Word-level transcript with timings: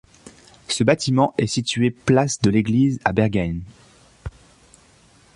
Ce 0.67 0.83
bâtiment 0.83 1.35
est 1.37 1.45
situé 1.45 1.91
place 1.91 2.41
de 2.41 2.49
l'Église 2.49 2.99
à 3.05 3.13
Bergheim. 3.13 3.59